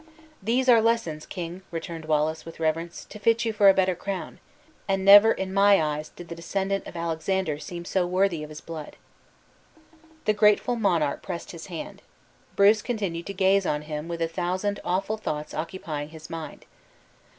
[0.41, 4.39] "These are lessons, king," returned Wallace, with reverence, "to fit you for a better crown.
[4.87, 8.61] And never in my eyes did the descendant of Alexander seem so worthy of his
[8.61, 8.95] blood!"
[10.25, 12.01] The grateful monarch pressed his hand.
[12.55, 16.65] Bruce continued to gaze on him with a thousand awful thoughts occupying his mind.